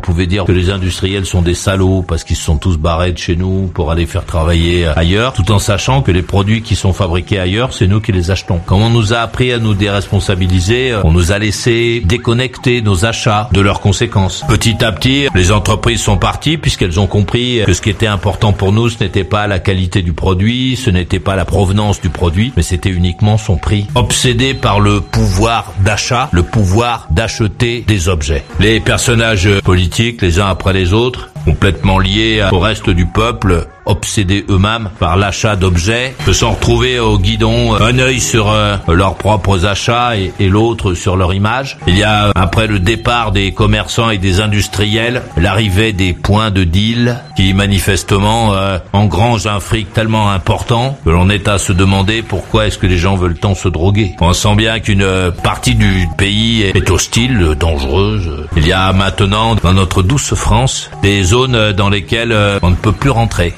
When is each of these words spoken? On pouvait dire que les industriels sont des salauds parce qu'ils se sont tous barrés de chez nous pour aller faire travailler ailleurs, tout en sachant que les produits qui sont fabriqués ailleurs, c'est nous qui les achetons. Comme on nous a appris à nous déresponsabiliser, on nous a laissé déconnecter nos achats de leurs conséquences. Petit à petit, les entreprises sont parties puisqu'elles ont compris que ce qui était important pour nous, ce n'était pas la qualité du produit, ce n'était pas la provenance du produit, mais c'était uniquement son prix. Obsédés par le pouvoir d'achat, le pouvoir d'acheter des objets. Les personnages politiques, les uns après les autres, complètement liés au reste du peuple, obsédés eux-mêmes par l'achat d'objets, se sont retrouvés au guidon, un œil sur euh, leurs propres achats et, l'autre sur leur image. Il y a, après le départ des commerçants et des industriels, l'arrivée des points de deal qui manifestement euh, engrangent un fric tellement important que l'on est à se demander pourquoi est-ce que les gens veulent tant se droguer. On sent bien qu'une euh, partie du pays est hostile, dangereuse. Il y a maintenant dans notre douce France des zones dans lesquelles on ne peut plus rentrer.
On 0.00 0.12
pouvait 0.12 0.26
dire 0.26 0.46
que 0.46 0.52
les 0.52 0.70
industriels 0.70 1.26
sont 1.26 1.42
des 1.42 1.52
salauds 1.52 2.00
parce 2.00 2.24
qu'ils 2.24 2.36
se 2.36 2.44
sont 2.44 2.56
tous 2.56 2.78
barrés 2.78 3.12
de 3.12 3.18
chez 3.18 3.36
nous 3.36 3.66
pour 3.66 3.90
aller 3.90 4.06
faire 4.06 4.24
travailler 4.24 4.86
ailleurs, 4.86 5.34
tout 5.34 5.52
en 5.52 5.58
sachant 5.58 6.00
que 6.00 6.10
les 6.10 6.22
produits 6.22 6.62
qui 6.62 6.74
sont 6.74 6.94
fabriqués 6.94 7.38
ailleurs, 7.38 7.74
c'est 7.74 7.86
nous 7.86 8.00
qui 8.00 8.10
les 8.10 8.30
achetons. 8.30 8.60
Comme 8.64 8.80
on 8.80 8.88
nous 8.88 9.12
a 9.12 9.18
appris 9.18 9.52
à 9.52 9.58
nous 9.58 9.74
déresponsabiliser, 9.74 10.94
on 11.04 11.12
nous 11.12 11.32
a 11.32 11.38
laissé 11.38 12.00
déconnecter 12.02 12.80
nos 12.80 13.04
achats 13.04 13.50
de 13.52 13.60
leurs 13.60 13.82
conséquences. 13.82 14.42
Petit 14.48 14.82
à 14.82 14.90
petit, 14.90 15.28
les 15.34 15.52
entreprises 15.52 16.00
sont 16.00 16.16
parties 16.16 16.56
puisqu'elles 16.56 16.98
ont 16.98 17.06
compris 17.06 17.60
que 17.66 17.74
ce 17.74 17.82
qui 17.82 17.90
était 17.90 18.06
important 18.06 18.54
pour 18.54 18.72
nous, 18.72 18.88
ce 18.88 19.04
n'était 19.04 19.24
pas 19.24 19.46
la 19.46 19.58
qualité 19.58 20.00
du 20.00 20.14
produit, 20.14 20.76
ce 20.76 20.88
n'était 20.88 21.20
pas 21.20 21.36
la 21.36 21.44
provenance 21.44 22.00
du 22.00 22.08
produit, 22.08 22.54
mais 22.56 22.62
c'était 22.62 22.88
uniquement 22.88 23.36
son 23.36 23.58
prix. 23.58 23.86
Obsédés 23.94 24.54
par 24.54 24.80
le 24.80 25.02
pouvoir 25.02 25.74
d'achat, 25.84 26.30
le 26.32 26.42
pouvoir 26.42 27.06
d'acheter 27.10 27.84
des 27.86 28.08
objets. 28.08 28.44
Les 28.60 28.80
personnages 28.80 29.46
politiques, 29.62 29.89
les 29.98 30.38
uns 30.38 30.46
après 30.46 30.72
les 30.72 30.92
autres, 30.92 31.28
complètement 31.44 31.98
liés 31.98 32.42
au 32.52 32.58
reste 32.58 32.90
du 32.90 33.06
peuple, 33.06 33.66
obsédés 33.86 34.44
eux-mêmes 34.48 34.90
par 34.98 35.16
l'achat 35.16 35.56
d'objets, 35.56 36.14
se 36.24 36.32
sont 36.32 36.52
retrouvés 36.52 36.98
au 36.98 37.18
guidon, 37.18 37.74
un 37.74 37.98
œil 37.98 38.20
sur 38.20 38.50
euh, 38.50 38.76
leurs 38.88 39.16
propres 39.16 39.66
achats 39.66 40.16
et, 40.16 40.32
l'autre 40.48 40.94
sur 40.94 41.16
leur 41.16 41.32
image. 41.32 41.78
Il 41.86 41.96
y 41.96 42.02
a, 42.02 42.30
après 42.34 42.66
le 42.66 42.78
départ 42.78 43.32
des 43.32 43.52
commerçants 43.52 44.10
et 44.10 44.18
des 44.18 44.40
industriels, 44.40 45.22
l'arrivée 45.36 45.92
des 45.92 46.12
points 46.12 46.50
de 46.50 46.64
deal 46.64 47.18
qui 47.36 47.52
manifestement 47.54 48.54
euh, 48.54 48.78
engrangent 48.92 49.46
un 49.46 49.60
fric 49.60 49.92
tellement 49.92 50.30
important 50.30 50.98
que 51.04 51.10
l'on 51.10 51.28
est 51.30 51.48
à 51.48 51.58
se 51.58 51.72
demander 51.72 52.22
pourquoi 52.22 52.66
est-ce 52.66 52.78
que 52.78 52.86
les 52.86 52.98
gens 52.98 53.16
veulent 53.16 53.38
tant 53.38 53.54
se 53.54 53.68
droguer. 53.68 54.14
On 54.20 54.32
sent 54.32 54.54
bien 54.56 54.80
qu'une 54.80 55.02
euh, 55.02 55.30
partie 55.30 55.74
du 55.74 56.08
pays 56.16 56.62
est 56.62 56.90
hostile, 56.90 57.54
dangereuse. 57.58 58.46
Il 58.70 58.74
y 58.74 58.76
a 58.76 58.92
maintenant 58.92 59.56
dans 59.56 59.72
notre 59.72 60.00
douce 60.00 60.32
France 60.34 60.92
des 61.02 61.24
zones 61.24 61.72
dans 61.72 61.88
lesquelles 61.88 62.32
on 62.62 62.70
ne 62.70 62.76
peut 62.76 62.92
plus 62.92 63.10
rentrer. 63.10 63.52